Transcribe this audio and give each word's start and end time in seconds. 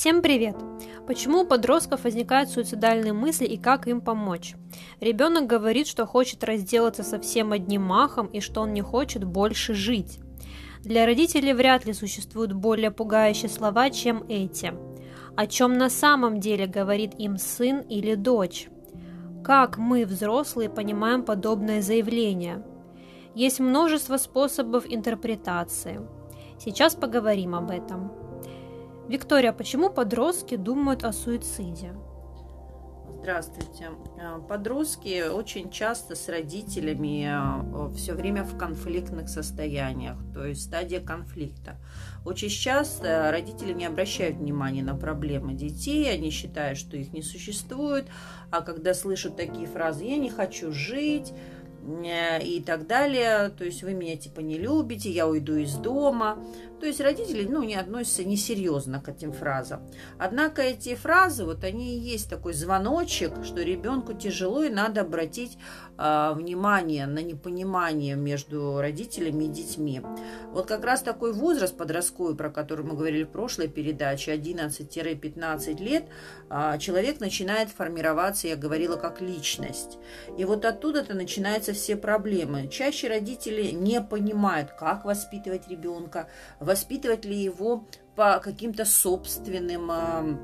Всем 0.00 0.22
привет! 0.22 0.56
Почему 1.06 1.42
у 1.42 1.44
подростков 1.44 2.04
возникают 2.04 2.48
суицидальные 2.48 3.12
мысли 3.12 3.44
и 3.44 3.58
как 3.58 3.86
им 3.86 4.00
помочь? 4.00 4.54
Ребенок 4.98 5.46
говорит, 5.46 5.86
что 5.86 6.06
хочет 6.06 6.42
разделаться 6.42 7.02
со 7.02 7.20
всем 7.20 7.52
одним 7.52 7.82
махом 7.82 8.26
и 8.28 8.40
что 8.40 8.62
он 8.62 8.72
не 8.72 8.80
хочет 8.80 9.24
больше 9.24 9.74
жить. 9.74 10.18
Для 10.80 11.04
родителей 11.04 11.52
вряд 11.52 11.84
ли 11.84 11.92
существуют 11.92 12.54
более 12.54 12.90
пугающие 12.90 13.50
слова, 13.50 13.90
чем 13.90 14.24
эти. 14.26 14.72
О 15.36 15.46
чем 15.46 15.74
на 15.74 15.90
самом 15.90 16.40
деле 16.40 16.66
говорит 16.66 17.12
им 17.18 17.36
сын 17.36 17.80
или 17.80 18.14
дочь? 18.14 18.68
Как 19.44 19.76
мы, 19.76 20.06
взрослые, 20.06 20.70
понимаем 20.70 21.26
подобное 21.26 21.82
заявление? 21.82 22.64
Есть 23.34 23.60
множество 23.60 24.16
способов 24.16 24.86
интерпретации. 24.88 26.00
Сейчас 26.58 26.94
поговорим 26.94 27.54
об 27.54 27.70
этом. 27.70 28.19
Виктория, 29.10 29.52
почему 29.52 29.90
подростки 29.90 30.54
думают 30.54 31.02
о 31.02 31.12
суициде? 31.12 31.94
Здравствуйте. 33.18 33.88
Э, 34.20 34.38
подростки 34.48 35.28
очень 35.28 35.68
часто 35.68 36.14
с 36.14 36.28
родителями 36.28 37.26
э, 37.28 37.92
все 37.96 38.14
время 38.14 38.44
в 38.44 38.56
конфликтных 38.56 39.28
состояниях, 39.28 40.16
то 40.32 40.46
есть 40.46 40.62
стадия 40.62 41.00
конфликта. 41.00 41.74
Очень 42.24 42.50
часто 42.50 43.32
родители 43.32 43.72
не 43.72 43.86
обращают 43.86 44.36
внимания 44.36 44.84
на 44.84 44.94
проблемы 44.94 45.54
детей, 45.54 46.08
они 46.08 46.30
считают, 46.30 46.78
что 46.78 46.96
их 46.96 47.12
не 47.12 47.22
существует, 47.22 48.06
а 48.52 48.60
когда 48.60 48.94
слышат 48.94 49.36
такие 49.36 49.66
фразы 49.66 50.04
«я 50.04 50.18
не 50.18 50.30
хочу 50.30 50.70
жить», 50.70 51.32
и 51.82 52.62
так 52.64 52.86
далее. 52.86 53.50
То 53.50 53.64
есть 53.64 53.82
вы 53.82 53.94
меня 53.94 54.16
типа 54.16 54.40
не 54.40 54.58
любите, 54.58 55.10
я 55.10 55.26
уйду 55.26 55.56
из 55.56 55.74
дома. 55.74 56.38
То 56.80 56.86
есть 56.86 57.00
родители, 57.00 57.46
ну, 57.46 57.62
не 57.62 57.74
относятся 57.74 58.24
несерьезно 58.24 59.00
к 59.00 59.08
этим 59.10 59.32
фразам. 59.32 59.86
Однако 60.18 60.62
эти 60.62 60.94
фразы, 60.94 61.44
вот 61.44 61.62
они 61.62 61.94
и 61.94 61.98
есть 61.98 62.30
такой 62.30 62.54
звоночек, 62.54 63.44
что 63.44 63.62
ребенку 63.62 64.14
тяжело 64.14 64.62
и 64.64 64.70
надо 64.70 65.02
обратить 65.02 65.58
э, 65.58 65.89
внимание 66.00 67.06
на 67.06 67.18
непонимание 67.18 68.16
между 68.16 68.80
родителями 68.80 69.44
и 69.44 69.48
детьми. 69.48 70.00
Вот 70.52 70.66
как 70.66 70.84
раз 70.84 71.02
такой 71.02 71.32
возраст 71.32 71.76
подростковый, 71.76 72.34
про 72.34 72.50
который 72.50 72.84
мы 72.84 72.94
говорили 72.94 73.24
в 73.24 73.28
прошлой 73.28 73.68
передаче, 73.68 74.34
11-15 74.34 75.82
лет, 75.82 76.04
э, 76.50 76.78
человек 76.78 77.20
начинает 77.20 77.68
формироваться, 77.70 78.48
я 78.48 78.56
говорила, 78.56 78.96
как 78.96 79.20
личность. 79.20 79.98
И 80.38 80.44
вот 80.44 80.64
оттуда-то 80.64 81.14
начинаются 81.14 81.72
все 81.72 81.96
проблемы. 81.96 82.68
Чаще 82.68 83.08
родители 83.08 83.70
не 83.70 84.00
понимают, 84.00 84.70
как 84.72 85.04
воспитывать 85.04 85.68
ребенка, 85.68 86.28
воспитывать 86.58 87.24
ли 87.24 87.36
его 87.36 87.86
по 88.16 88.38
каким-то 88.38 88.84
собственным 88.84 89.90
а, 89.90 90.38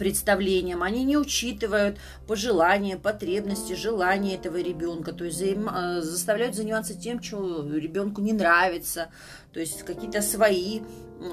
представлениям, 0.00 0.82
они 0.82 1.04
не 1.04 1.18
учитывают 1.18 1.98
пожелания, 2.26 2.96
потребности, 2.96 3.74
желания 3.74 4.34
этого 4.36 4.56
ребенка, 4.56 5.12
то 5.12 5.24
есть 5.24 5.36
заим, 5.36 5.68
а, 5.68 6.00
заставляют 6.00 6.56
заниматься 6.56 6.94
тем, 6.94 7.22
что 7.22 7.68
ребенку 7.70 8.22
не 8.22 8.32
нравится, 8.32 9.08
то 9.52 9.60
есть 9.60 9.82
какие-то 9.82 10.22
свои 10.22 10.80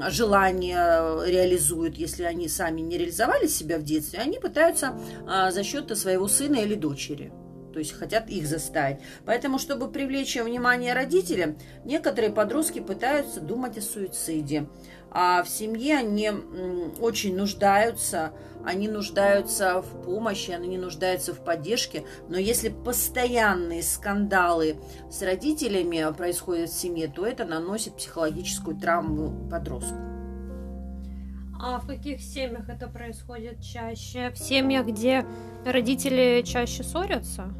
желания 0.10 1.26
реализуют, 1.26 1.96
если 1.96 2.24
они 2.24 2.50
сами 2.50 2.82
не 2.82 2.98
реализовали 2.98 3.48
себя 3.48 3.78
в 3.80 3.84
детстве, 3.84 4.20
они 4.20 4.38
пытаются 4.38 5.00
а, 5.26 5.50
за 5.50 5.64
счет 5.64 5.98
своего 5.98 6.28
сына 6.28 6.58
или 6.58 6.76
дочери 6.76 7.32
то 7.78 7.80
есть 7.80 7.94
хотят 7.94 8.28
их 8.32 8.48
заставить. 8.48 8.98
Поэтому, 9.24 9.60
чтобы 9.60 9.88
привлечь 9.88 10.36
внимание 10.36 10.96
родителям, 10.96 11.56
некоторые 11.86 12.32
подростки 12.32 12.80
пытаются 12.80 13.40
думать 13.40 13.78
о 13.78 13.82
суициде. 13.82 14.68
А 15.12 15.44
в 15.44 15.48
семье 15.48 15.98
они 15.98 16.32
очень 17.00 17.38
нуждаются, 17.38 18.32
они 18.66 18.88
нуждаются 18.88 19.84
в 19.84 20.06
помощи, 20.06 20.50
они 20.50 20.80
нуждаются 20.80 21.36
в 21.36 21.44
поддержке. 21.44 22.04
Но 22.30 22.40
если 22.40 22.70
постоянные 22.70 23.84
скандалы 23.84 24.78
с 25.12 25.22
родителями 25.22 26.04
происходят 26.18 26.72
в 26.72 26.74
семье, 26.74 27.08
то 27.08 27.28
это 27.28 27.46
наносит 27.46 27.96
психологическую 27.96 28.76
травму 28.76 29.48
подростку. 29.52 30.00
А 31.62 31.80
в 31.80 31.86
каких 31.86 32.22
семьях 32.22 32.70
это 32.70 32.88
происходит 32.88 33.62
чаще? 33.62 34.32
В 34.32 34.38
семьях, 34.40 34.88
где 34.88 35.28
родители 35.64 36.42
чаще 36.44 36.84
ссорятся? 36.84 37.54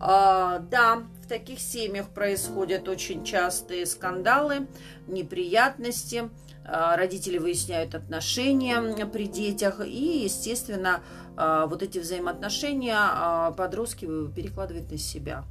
А, 0.00 0.60
да, 0.70 1.02
в 1.22 1.28
таких 1.28 1.60
семьях 1.60 2.08
происходят 2.08 2.88
очень 2.88 3.22
частые 3.22 3.84
скандалы, 3.84 4.66
неприятности. 5.06 6.30
А, 6.64 6.96
родители 6.96 7.36
выясняют 7.36 7.94
отношения 7.94 8.80
при 9.04 9.26
детях. 9.26 9.80
И, 9.86 10.22
естественно, 10.24 11.02
а, 11.36 11.66
вот 11.66 11.82
эти 11.82 11.98
взаимоотношения 11.98 13.52
подростки 13.52 14.06
перекладывают 14.34 14.90
на 14.90 14.96
себя. 14.96 15.44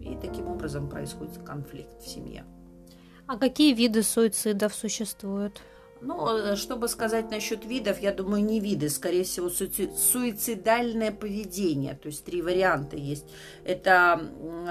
И 0.00 0.16
таким 0.20 0.48
образом 0.48 0.88
происходит 0.88 1.36
конфликт 1.44 2.02
в 2.02 2.08
семье. 2.08 2.44
А 3.26 3.36
какие 3.36 3.74
виды 3.74 4.02
суицидов 4.02 4.74
существуют? 4.74 5.60
Ну, 6.02 6.36
э, 6.36 6.56
чтобы 6.56 6.88
сказать 6.88 7.30
насчет 7.30 7.64
видов, 7.64 8.00
я 8.00 8.12
думаю, 8.12 8.42
не 8.42 8.58
виды, 8.58 8.88
скорее 8.88 9.24
всего, 9.24 9.50
суицидальное 9.50 11.12
поведение. 11.12 11.94
То 11.94 12.08
есть 12.08 12.24
три 12.24 12.40
варианта 12.40 12.96
есть. 12.96 13.26
Это 13.64 14.20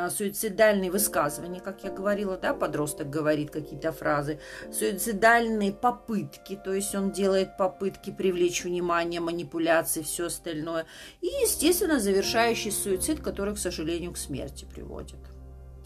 суицидальные 0.10 0.90
высказывания, 0.92 1.60
как 1.60 1.84
я 1.84 1.92
говорила, 1.92 2.38
да, 2.38 2.54
подросток 2.54 3.10
говорит 3.10 3.52
какие-то 3.52 3.92
фразы. 3.92 4.40
Суицидальные 4.72 5.72
попытки, 5.72 6.60
то 6.64 6.74
есть 6.74 6.96
он 6.96 7.12
делает 7.12 7.58
попытки 7.58 8.12
привлечь 8.12 8.64
внимание, 8.64 9.20
манипуляции, 9.20 10.02
все 10.02 10.26
остальное. 10.26 10.86
И, 11.22 11.28
естественно, 11.28 12.00
завершающий 12.00 12.72
суицид, 12.72 13.22
который, 13.22 13.54
к 13.54 13.60
сожалению, 13.60 14.14
к 14.14 14.18
смерти 14.18 14.66
приводит 14.66 15.20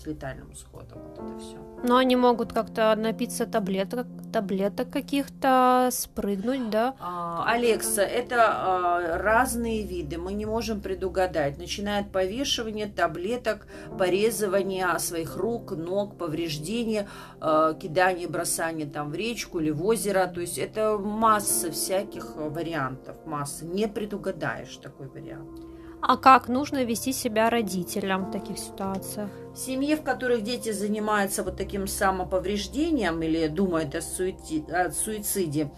летальным 0.06 0.52
исходом. 0.52 1.00
Вот 1.02 1.14
это 1.14 1.40
все. 1.40 1.58
Но 1.84 1.97
они 1.97 2.16
могут 2.16 2.53
как-то 2.53 2.96
напиться 2.96 3.46
таблеток, 3.46 4.08
таблеток 4.31 4.90
каких-то, 4.90 5.90
спрыгнуть, 5.91 6.69
да? 6.69 6.96
А, 7.00 7.44
Алекса, 7.46 8.02
это 8.02 8.46
а, 8.47 9.18
разные 9.18 9.84
виды, 9.84 10.18
мы 10.18 10.34
не 10.34 10.46
можем 10.46 10.80
предугадать. 10.80 11.58
Начиная 11.58 12.02
от 12.02 12.12
повешивания, 12.12 12.88
таблеток, 12.88 13.68
порезывания 13.97 14.97
своих 14.97 15.36
рук, 15.36 15.72
ног, 15.72 16.18
повреждения, 16.18 17.08
а, 17.42 17.74
кидания, 17.74 18.30
бросания 18.30 18.88
там 18.88 19.12
в 19.12 19.16
речку 19.16 19.59
или 19.59 19.72
в 19.72 19.86
озеро. 19.86 20.28
То 20.28 20.40
есть 20.40 20.58
это 20.58 20.97
масса 20.97 21.69
всяких 21.72 22.36
вариантов, 22.38 23.18
масса. 23.25 23.66
Не 23.66 23.88
предугадаешь 23.88 24.78
такой 24.78 25.08
вариант. 25.09 25.73
А 26.06 26.18
как 26.18 26.50
нужно 26.50 26.84
вести 26.84 27.14
себя 27.14 27.50
родителям 27.50 28.25
в 28.25 28.31
таких 28.31 28.58
ситуациях? 28.58 29.30
В 29.56 29.58
семье, 29.58 29.96
в 29.96 30.03
которых 30.03 30.44
дети 30.44 30.74
занимаются 30.74 31.44
вот 31.44 31.56
таким 31.56 31.88
самоповреждением 31.88 33.24
или 33.24 33.47
думают 33.47 33.96
о, 33.96 34.02
суициде, 34.02 34.69
о 34.74 34.92
суициде, 34.92 35.72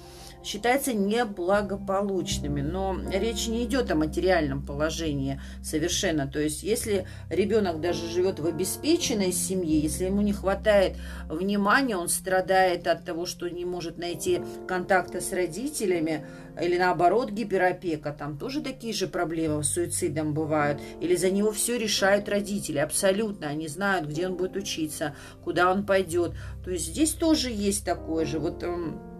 считаются 0.46 0.94
неблагополучными. 0.94 2.62
Но 2.62 2.98
речь 3.12 3.48
не 3.48 3.66
идет 3.66 3.92
о 3.92 3.96
материальном 3.96 4.66
положении 4.66 5.42
совершенно. 5.64 6.28
То 6.28 6.40
есть, 6.40 6.64
если 6.64 7.08
ребенок 7.30 7.82
даже 7.82 8.08
живет 8.08 8.40
в 8.40 8.46
обеспеченной 8.46 9.32
семье, 9.32 9.80
если 9.80 10.06
ему 10.06 10.22
не 10.22 10.34
хватает 10.34 10.98
внимания, 11.28 11.98
он 11.98 12.10
страдает 12.10 12.88
от 12.88 13.04
того, 13.04 13.26
что 13.26 13.50
не 13.50 13.66
может 13.66 13.98
найти 13.98 14.42
контакта 14.68 15.22
с 15.22 15.34
родителями, 15.34 16.26
или 16.62 16.78
наоборот 16.78 17.32
гиперопека, 17.32 18.14
там 18.14 18.38
тоже 18.38 18.62
такие 18.62 18.94
же 18.94 19.08
проблемы 19.08 19.64
с 19.64 19.72
суицидом 19.72 20.34
бывают, 20.34 20.80
или 21.02 21.16
за 21.16 21.30
него 21.30 21.52
все 21.52 21.78
решают 21.78 22.30
родители, 22.30 22.78
абсолютно, 22.78 23.48
они 23.48 23.68
знают, 23.68 24.08
где 24.08 24.28
он 24.28 24.36
будет 24.36 24.56
учиться, 24.56 25.16
куда 25.44 25.72
он 25.72 25.86
пойдет, 25.86 26.32
то 26.64 26.72
есть 26.72 26.86
здесь 26.86 27.12
тоже 27.12 27.50
есть 27.50 27.84
такое 27.84 28.26
же, 28.26 28.40
вот 28.40 28.64
эм, 28.64 29.15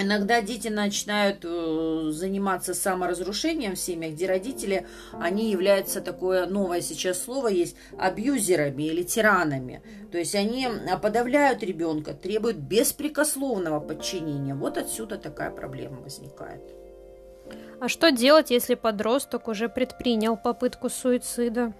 Иногда 0.00 0.42
дети 0.42 0.68
начинают 0.68 1.44
э, 1.44 2.10
заниматься 2.12 2.72
саморазрушением 2.72 3.74
в 3.74 3.78
семьях, 3.78 4.12
где 4.12 4.26
родители, 4.26 4.86
они 5.12 5.50
являются 5.50 6.00
такое 6.00 6.46
новое 6.46 6.80
сейчас 6.82 7.22
слово 7.22 7.48
есть, 7.48 7.76
абьюзерами 7.98 8.84
или 8.84 9.02
тиранами. 9.02 9.82
То 10.12 10.18
есть 10.18 10.34
они 10.36 10.68
подавляют 11.02 11.62
ребенка, 11.62 12.14
требуют 12.14 12.58
беспрекословного 12.58 13.80
подчинения. 13.80 14.54
Вот 14.54 14.78
отсюда 14.78 15.18
такая 15.18 15.50
проблема 15.50 16.00
возникает. 16.00 16.62
А 17.80 17.88
что 17.88 18.10
делать, 18.10 18.50
если 18.50 18.74
подросток 18.74 19.48
уже 19.48 19.68
предпринял 19.68 20.36
попытку 20.36 20.88
суицида? 20.90 21.72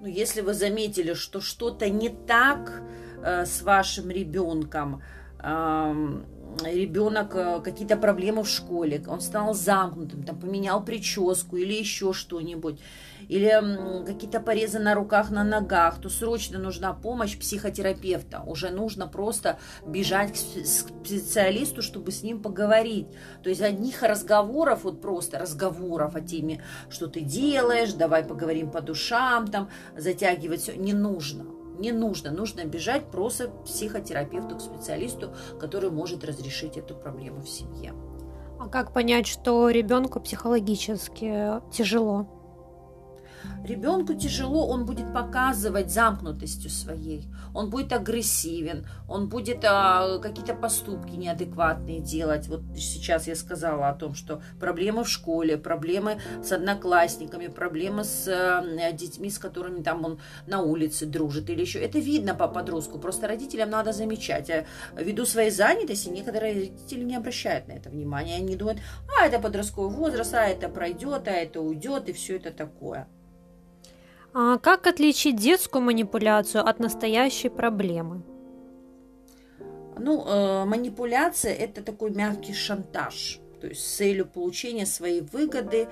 Ну, 0.00 0.06
если 0.06 0.40
вы 0.40 0.54
заметили, 0.54 1.14
что 1.14 1.40
что-то 1.40 1.88
не 1.88 2.08
так 2.08 2.82
э, 3.22 3.44
с 3.44 3.62
вашим 3.62 4.10
ребенком, 4.10 5.02
э, 5.42 6.22
ребенок 6.64 7.34
э, 7.34 7.60
какие-то 7.62 7.96
проблемы 7.96 8.42
в 8.42 8.48
школе, 8.48 9.02
он 9.06 9.20
стал 9.20 9.54
замкнутым, 9.54 10.22
там 10.22 10.38
поменял 10.38 10.84
прическу 10.84 11.56
или 11.56 11.74
еще 11.74 12.12
что-нибудь. 12.12 12.80
или 13.28 14.04
какие-то 14.06 14.40
порезы 14.40 14.78
на 14.78 14.94
руках, 14.94 15.30
на 15.30 15.44
ногах, 15.44 16.00
то 16.00 16.08
срочно 16.08 16.58
нужна 16.58 16.92
помощь 16.92 17.38
психотерапевта. 17.38 18.42
Уже 18.46 18.70
нужно 18.70 19.06
просто 19.06 19.58
бежать 19.86 20.32
к 20.32 20.36
специалисту, 20.66 21.82
чтобы 21.82 22.10
с 22.10 22.22
ним 22.22 22.42
поговорить. 22.42 23.06
То 23.42 23.50
есть 23.50 23.60
одних 23.60 24.02
разговоров, 24.02 24.84
вот 24.84 25.00
просто 25.00 25.38
разговоров 25.38 26.16
о 26.16 26.20
теме, 26.20 26.62
что 26.88 27.06
ты 27.06 27.20
делаешь, 27.20 27.92
давай 27.92 28.24
поговорим 28.24 28.70
по 28.70 28.80
душам, 28.80 29.46
там, 29.46 29.68
затягивать 29.96 30.62
все, 30.62 30.74
не 30.76 30.92
нужно 30.92 31.59
не 31.80 31.92
нужно. 31.92 32.30
Нужно 32.30 32.64
бежать 32.64 33.10
просто 33.10 33.48
к 33.48 33.64
психотерапевту, 33.64 34.56
к 34.56 34.60
специалисту, 34.60 35.34
который 35.58 35.90
может 35.90 36.24
разрешить 36.24 36.76
эту 36.76 36.94
проблему 36.94 37.40
в 37.40 37.48
семье. 37.48 37.94
А 38.58 38.68
как 38.68 38.92
понять, 38.92 39.26
что 39.26 39.70
ребенку 39.70 40.20
психологически 40.20 41.60
тяжело? 41.72 42.39
Ребенку 43.64 44.14
тяжело, 44.14 44.66
он 44.66 44.86
будет 44.86 45.12
показывать 45.12 45.92
замкнутостью 45.92 46.70
своей, 46.70 47.28
он 47.54 47.70
будет 47.70 47.92
агрессивен, 47.92 48.86
он 49.08 49.28
будет 49.28 49.64
а, 49.64 50.18
какие-то 50.18 50.54
поступки 50.54 51.14
неадекватные 51.14 52.00
делать. 52.00 52.48
Вот 52.48 52.62
сейчас 52.76 53.26
я 53.26 53.36
сказала 53.36 53.88
о 53.88 53.94
том, 53.94 54.14
что 54.14 54.42
проблемы 54.58 55.04
в 55.04 55.08
школе, 55.08 55.58
проблемы 55.58 56.20
с 56.42 56.52
одноклассниками, 56.52 57.48
проблемы 57.48 58.04
с 58.04 58.26
а, 58.28 58.92
детьми, 58.92 59.30
с 59.30 59.38
которыми 59.38 59.82
там 59.82 60.04
он 60.04 60.20
на 60.46 60.62
улице 60.62 61.06
дружит 61.06 61.50
или 61.50 61.60
еще. 61.60 61.80
Это 61.80 61.98
видно 61.98 62.34
по 62.34 62.48
подростку, 62.48 62.98
просто 62.98 63.28
родителям 63.28 63.70
надо 63.70 63.92
замечать. 63.92 64.50
А 64.50 64.64
ввиду 64.96 65.26
своей 65.26 65.50
занятости 65.50 66.08
некоторые 66.08 66.54
родители 66.54 67.04
не 67.04 67.16
обращают 67.16 67.68
на 67.68 67.72
это 67.72 67.90
внимания, 67.90 68.36
они 68.36 68.56
думают, 68.56 68.80
а 69.18 69.26
это 69.26 69.38
подростковый 69.38 69.94
возраст, 69.94 70.34
а 70.34 70.46
это 70.46 70.68
пройдет, 70.68 71.28
а 71.28 71.32
это 71.32 71.60
уйдет 71.60 72.08
и 72.08 72.12
все 72.12 72.36
это 72.36 72.50
такое. 72.50 73.06
А 74.32 74.58
как 74.58 74.86
отличить 74.86 75.36
детскую 75.36 75.82
манипуляцию 75.82 76.66
от 76.66 76.78
настоящей 76.78 77.48
проблемы? 77.48 78.22
Ну, 79.98 80.24
э, 80.26 80.64
манипуляция– 80.64 81.52
это 81.58 81.82
такой 81.82 82.10
мягкий 82.10 82.54
шантаж. 82.54 83.40
То 83.60 83.66
есть 83.66 83.82
с 83.84 83.96
целью 83.96 84.24
получения 84.26 84.86
своей 84.86 85.20
выгоды, 85.20 85.88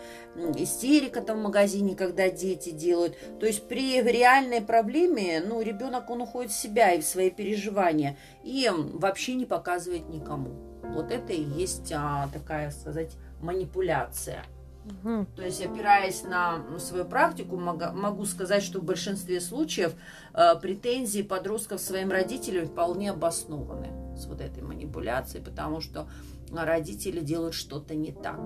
истерика 0.56 1.20
там 1.20 1.40
в 1.40 1.42
магазине, 1.42 1.94
когда 1.94 2.30
дети 2.30 2.70
делают. 2.70 3.16
То 3.38 3.46
есть 3.46 3.68
при 3.68 4.00
реальной 4.00 4.62
проблеме, 4.62 5.42
ну, 5.46 5.60
ребенок, 5.60 6.08
он 6.08 6.22
уходит 6.22 6.50
в 6.50 6.56
себя 6.58 6.94
и 6.94 7.00
в 7.00 7.04
свои 7.04 7.30
переживания, 7.30 8.16
и 8.42 8.70
вообще 8.72 9.34
не 9.34 9.44
показывает 9.44 10.08
никому. 10.08 10.50
Вот 10.82 11.10
это 11.10 11.34
и 11.34 11.42
есть 11.42 11.92
а, 11.94 12.30
такая, 12.32 12.70
сказать, 12.70 13.10
манипуляция. 13.42 14.44
Угу. 14.88 15.26
То 15.36 15.42
есть, 15.42 15.64
опираясь 15.64 16.22
на 16.22 16.62
свою 16.78 17.04
практику, 17.04 17.56
могу 17.56 18.24
сказать, 18.24 18.62
что 18.62 18.80
в 18.80 18.84
большинстве 18.84 19.40
случаев 19.40 19.94
э, 20.34 20.58
претензии 20.60 21.22
подростков 21.22 21.80
своим 21.80 22.10
родителям 22.10 22.66
вполне 22.66 23.10
обоснованы 23.10 24.16
с 24.16 24.26
вот 24.26 24.40
этой 24.40 24.62
манипуляцией, 24.62 25.44
потому 25.44 25.80
что 25.80 26.08
родители 26.52 27.20
делают 27.20 27.54
что-то 27.54 27.94
не 27.94 28.12
так. 28.12 28.40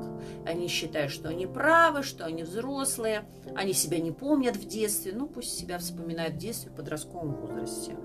Они 0.44 0.68
считают, 0.68 1.12
что 1.12 1.28
они 1.28 1.46
правы, 1.46 2.02
что 2.02 2.24
они 2.24 2.42
взрослые, 2.42 3.24
они 3.54 3.72
себя 3.72 3.98
не 3.98 4.10
помнят 4.10 4.56
в 4.56 4.66
детстве, 4.66 5.12
ну 5.14 5.26
пусть 5.26 5.56
себя 5.56 5.78
вспоминают 5.78 6.34
в 6.34 6.38
детстве, 6.38 6.70
в 6.70 6.74
подростковом 6.74 7.34
возрасте. 7.34 7.96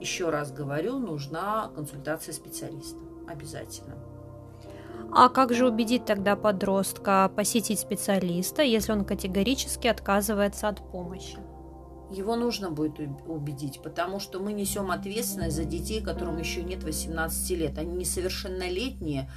Еще 0.00 0.30
раз 0.30 0.52
говорю, 0.52 0.98
нужна 0.98 1.70
консультация 1.74 2.32
специалиста. 2.32 2.98
Обязательно. 3.28 4.13
А 5.16 5.28
как 5.28 5.54
же 5.54 5.68
убедить 5.68 6.06
тогда 6.06 6.34
подростка 6.34 7.30
посетить 7.36 7.78
специалиста, 7.78 8.62
если 8.62 8.90
он 8.90 9.04
категорически 9.04 9.86
отказывается 9.86 10.66
от 10.66 10.90
помощи? 10.90 11.38
Его 12.10 12.34
нужно 12.34 12.72
будет 12.72 12.98
убедить, 13.26 13.80
потому 13.80 14.18
что 14.18 14.40
мы 14.40 14.52
несем 14.52 14.90
ответственность 14.90 15.54
за 15.54 15.64
детей, 15.64 16.00
которым 16.00 16.38
еще 16.38 16.64
нет 16.64 16.82
18 16.82 17.50
лет. 17.50 17.78
Они 17.78 17.92
несовершеннолетние, 17.92 19.30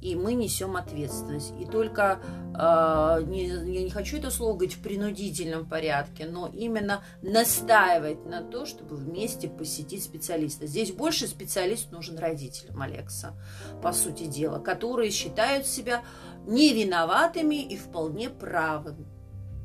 и 0.00 0.14
мы 0.14 0.34
несем 0.34 0.76
ответственность. 0.76 1.52
И 1.60 1.64
только, 1.64 2.20
э, 2.54 3.22
не, 3.26 3.46
я 3.46 3.82
не 3.82 3.90
хочу 3.90 4.18
это 4.18 4.30
слово 4.30 4.54
говорить 4.54 4.76
в 4.76 4.82
принудительном 4.82 5.66
порядке, 5.66 6.26
но 6.26 6.48
именно 6.52 7.02
настаивать 7.22 8.24
на 8.26 8.42
то, 8.42 8.66
чтобы 8.66 8.96
вместе 8.96 9.48
посетить 9.48 10.04
специалиста. 10.04 10.66
Здесь 10.66 10.92
больше 10.92 11.26
специалист 11.26 11.90
нужен 11.92 12.18
родителям 12.18 12.80
Алекса, 12.82 13.34
по 13.82 13.92
сути 13.92 14.24
дела, 14.24 14.58
которые 14.58 15.10
считают 15.10 15.66
себя 15.66 16.02
невиноватыми 16.46 17.56
и 17.56 17.76
вполне 17.76 18.30
правыми 18.30 19.06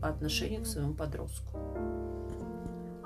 по 0.01 0.07
отношению 0.07 0.63
к 0.63 0.67
своему 0.67 0.95
подростку. 0.95 2.00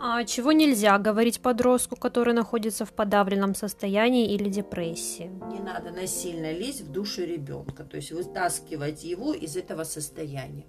А 0.08 0.24
чего 0.24 0.52
нельзя 0.52 1.00
говорить 1.00 1.42
подростку, 1.42 1.96
который 1.96 2.36
находится 2.36 2.86
в 2.86 2.94
подавленном 2.94 3.56
состоянии 3.56 4.36
или 4.36 4.50
депрессии? 4.50 5.32
Не 5.52 5.60
надо 5.60 5.90
насильно 5.90 6.52
лезть 6.52 6.82
в 6.82 6.92
душу 6.92 7.24
ребенка, 7.24 7.84
то 7.84 7.96
есть 7.96 8.12
вытаскивать 8.12 9.04
его 9.04 9.34
из 9.34 9.58
этого 9.58 9.84
состояния. 9.84 10.68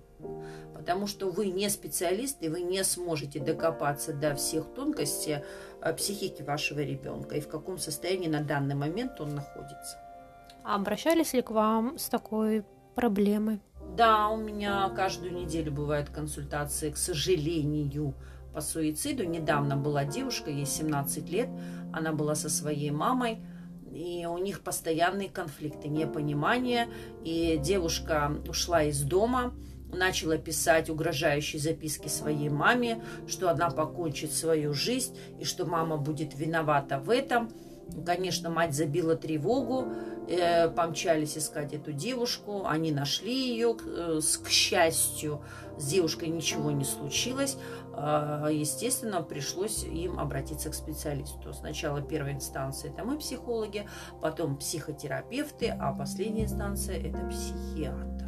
Потому 0.75 1.07
что 1.07 1.29
вы 1.29 1.49
не 1.49 1.69
специалист, 1.69 2.43
и 2.43 2.49
вы 2.49 2.63
не 2.63 2.83
сможете 2.83 3.39
докопаться 3.39 4.15
до 4.15 4.35
всех 4.35 4.73
тонкостей 4.73 5.41
э, 5.83 5.93
психики 5.93 6.41
вашего 6.41 6.81
ребенка 6.81 7.35
и 7.35 7.43
в 7.43 7.49
каком 7.49 7.77
состоянии 7.77 8.29
на 8.29 8.41
данный 8.41 8.75
момент 8.75 9.21
он 9.21 9.35
находится. 9.35 9.99
А 10.65 10.77
обращались 10.77 11.35
ли 11.35 11.43
к 11.43 11.51
вам 11.51 11.99
с 11.99 12.09
такой 12.09 12.65
проблемой? 12.95 13.61
Да, 13.99 14.29
у 14.29 14.39
меня 14.39 14.89
каждую 14.97 15.35
неделю 15.35 15.73
бывают 15.73 16.09
консультации, 16.09 16.91
к 16.91 16.97
сожалению, 16.97 18.15
по 18.57 18.63
суициду. 18.63 19.23
Недавно 19.25 19.77
была 19.77 20.07
девушка, 20.07 20.51
ей 20.51 20.65
17 20.65 21.29
лет, 21.29 21.51
она 21.93 22.13
была 22.13 22.35
со 22.35 22.49
своей 22.49 22.91
мамой, 22.91 23.39
и 23.93 24.25
у 24.25 24.39
них 24.39 24.63
постоянные 24.63 25.29
конфликты, 25.29 25.89
непонимание, 25.89 26.89
и 27.23 27.59
девушка 27.63 28.33
ушла 28.49 28.85
из 28.85 29.03
дома, 29.03 29.53
начала 29.93 30.39
писать 30.39 30.89
угрожающие 30.89 31.61
записки 31.61 32.09
своей 32.09 32.49
маме, 32.49 33.03
что 33.29 33.51
она 33.51 33.69
покончит 33.69 34.33
свою 34.33 34.73
жизнь 34.73 35.15
и 35.39 35.45
что 35.45 35.67
мама 35.67 35.99
будет 35.99 36.35
виновата 36.35 36.99
в 36.99 37.11
этом. 37.11 37.51
Конечно, 38.05 38.51
мать 38.51 38.75
забила 38.75 39.17
тревогу, 39.17 39.93
э, 40.29 40.69
помчались 40.69 41.39
искать 41.39 41.73
эту 41.73 41.93
девушку, 41.93 42.67
они 42.67 42.91
нашли 42.91 43.33
ее, 43.33 43.77
э, 43.85 44.21
к 44.45 44.49
счастью, 44.49 45.43
с 45.79 45.87
девушкой 45.87 46.29
ничего 46.29 46.71
не 46.71 46.85
случилось, 46.85 47.57
а, 47.93 48.49
естественно, 48.49 49.23
пришлось 49.23 49.85
им 49.85 50.19
обратиться 50.19 50.71
к 50.71 50.75
специалисту. 50.75 51.53
Сначала 51.53 52.03
первая 52.03 52.35
инстанция– 52.35 52.91
это 52.93 53.05
мы, 53.05 53.19
психологи, 53.19 53.87
потом 54.21 54.57
психотерапевты, 54.57 55.69
а 55.69 55.93
последняя 55.93 56.45
инстанция– 56.45 56.97
это 56.99 57.19
психиатр. 57.29 58.27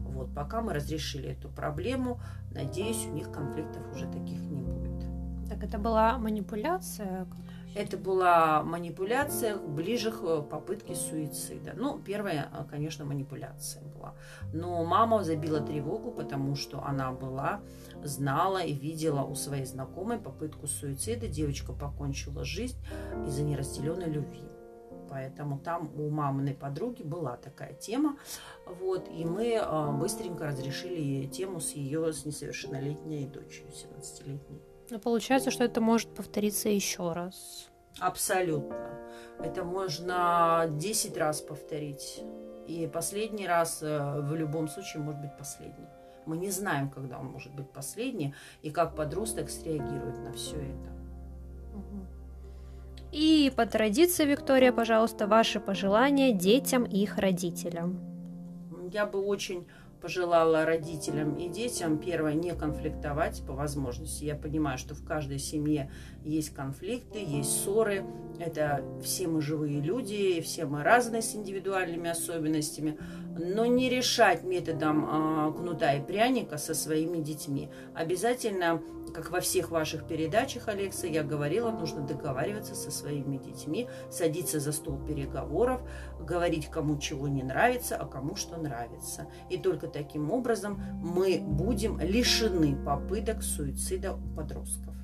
Вот, 0.00 0.34
пока 0.34 0.60
мы 0.60 0.72
разрешили 0.72 1.30
эту 1.30 1.48
проблему, 1.48 2.20
надеюсь, 2.50 3.06
у 3.06 3.12
них 3.12 3.30
конфликтов 3.32 3.82
уже 3.94 4.06
таких 4.06 4.40
не 4.40 4.62
будет. 4.62 5.04
Так 5.48 5.64
это 5.64 5.78
была 5.78 6.18
манипуляция? 6.18 7.26
Это 7.74 7.96
была 7.96 8.62
манипуляция 8.62 9.56
ближе 9.56 10.12
к 10.12 10.42
попытке 10.42 10.94
суицида. 10.94 11.72
Ну, 11.74 11.98
первая, 11.98 12.50
конечно, 12.70 13.04
манипуляция 13.04 13.82
была. 13.84 14.14
Но 14.52 14.84
мама 14.84 15.24
забила 15.24 15.60
тревогу, 15.60 16.10
потому 16.10 16.54
что 16.54 16.84
она 16.84 17.12
была 17.12 17.60
знала 18.02 18.58
и 18.58 18.72
видела 18.72 19.22
у 19.22 19.34
своей 19.34 19.64
знакомой 19.64 20.18
попытку 20.18 20.66
суицида. 20.66 21.28
Девочка 21.28 21.72
покончила 21.72 22.44
жизнь 22.44 22.78
из-за 23.26 23.42
неразделенной 23.42 24.10
любви. 24.10 24.42
Поэтому 25.08 25.58
там 25.58 25.90
у 25.94 26.08
маминой 26.08 26.54
подруги 26.54 27.02
была 27.02 27.36
такая 27.36 27.74
тема. 27.74 28.16
Вот, 28.66 29.08
и 29.10 29.24
мы 29.26 29.58
а, 29.60 29.92
быстренько 29.92 30.46
разрешили 30.46 31.26
тему 31.26 31.60
с 31.60 31.72
ее 31.72 32.12
с 32.14 32.24
несовершеннолетней 32.24 33.26
дочерью, 33.26 33.72
17-летней. 33.72 34.71
Но 34.92 34.98
получается, 34.98 35.50
что 35.50 35.64
это 35.64 35.80
может 35.80 36.14
повториться 36.14 36.68
еще 36.68 37.12
раз. 37.12 37.70
Абсолютно. 37.98 38.90
Это 39.42 39.64
можно 39.64 40.66
10 40.68 41.16
раз 41.16 41.40
повторить. 41.40 42.22
И 42.66 42.86
последний 42.92 43.46
раз 43.46 43.82
э, 43.82 44.20
в 44.20 44.34
любом 44.34 44.68
случае 44.68 45.02
может 45.02 45.22
быть 45.22 45.34
последний. 45.38 45.88
Мы 46.26 46.36
не 46.36 46.50
знаем, 46.50 46.90
когда 46.90 47.18
он 47.18 47.28
может 47.28 47.54
быть 47.54 47.70
последний 47.70 48.34
и 48.60 48.70
как 48.70 48.94
подросток 48.94 49.48
среагирует 49.48 50.18
на 50.18 50.32
все 50.34 50.56
это. 50.56 50.92
И 53.12 53.50
по 53.56 53.64
традиции, 53.64 54.26
Виктория, 54.26 54.72
пожалуйста, 54.72 55.26
ваши 55.26 55.58
пожелания 55.58 56.34
детям 56.34 56.84
и 56.84 56.98
их 56.98 57.16
родителям. 57.16 57.98
Я 58.92 59.06
бы 59.06 59.24
очень 59.24 59.66
пожелала 60.02 60.64
родителям 60.66 61.36
и 61.36 61.48
детям, 61.48 61.96
первое, 61.96 62.34
не 62.34 62.52
конфликтовать 62.54 63.42
по 63.46 63.52
возможности. 63.52 64.24
Я 64.24 64.34
понимаю, 64.34 64.76
что 64.76 64.96
в 64.96 65.04
каждой 65.04 65.38
семье 65.38 65.90
есть 66.24 66.50
конфликты, 66.50 67.20
есть 67.20 67.62
ссоры, 67.62 68.04
это 68.40 68.84
все 69.02 69.28
мы 69.28 69.40
живые 69.40 69.80
люди, 69.80 70.40
все 70.40 70.66
мы 70.66 70.82
разные 70.82 71.22
с 71.22 71.36
индивидуальными 71.36 72.10
особенностями, 72.10 72.98
но 73.38 73.66
не 73.66 73.88
решать 73.88 74.42
методом 74.42 75.04
э, 75.04 75.52
кнута 75.52 75.94
и 75.94 76.04
пряника 76.04 76.58
со 76.58 76.74
своими 76.74 77.18
детьми. 77.18 77.70
Обязательно, 77.94 78.82
как 79.14 79.30
во 79.30 79.40
всех 79.40 79.70
ваших 79.70 80.06
передачах, 80.06 80.68
Алекса, 80.68 81.06
я 81.06 81.22
говорила, 81.22 81.70
нужно 81.70 82.02
договариваться 82.06 82.74
со 82.74 82.90
своими 82.90 83.36
детьми, 83.36 83.88
садиться 84.10 84.60
за 84.60 84.72
стол 84.72 84.98
переговоров, 85.06 85.80
говорить, 86.20 86.68
кому 86.68 86.98
чего 86.98 87.28
не 87.28 87.42
нравится, 87.42 87.96
а 87.96 88.06
кому 88.06 88.36
что 88.36 88.56
нравится. 88.56 89.26
И 89.50 89.58
только 89.58 89.88
таким 89.88 90.30
образом 90.30 90.82
мы 91.02 91.38
будем 91.40 92.00
лишены 92.00 92.76
попыток 92.84 93.42
суицида 93.42 94.14
у 94.14 94.36
подростков. 94.36 95.01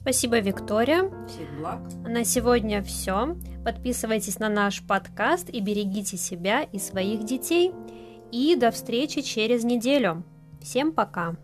Спасибо, 0.00 0.38
Виктория. 0.38 1.10
Всех 1.26 1.58
благ. 1.58 1.80
На 2.06 2.24
сегодня 2.24 2.82
все. 2.82 3.36
Подписывайтесь 3.64 4.38
на 4.38 4.48
наш 4.48 4.82
подкаст 4.82 5.50
и 5.50 5.60
берегите 5.60 6.16
себя 6.16 6.62
и 6.62 6.78
своих 6.78 7.24
детей. 7.24 7.72
И 8.30 8.54
до 8.56 8.70
встречи 8.70 9.22
через 9.22 9.64
неделю. 9.64 10.24
Всем 10.62 10.92
пока! 10.92 11.36